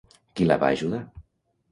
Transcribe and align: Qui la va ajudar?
Qui 0.39 0.47
la 0.47 0.57
va 0.63 0.71
ajudar? 0.77 1.01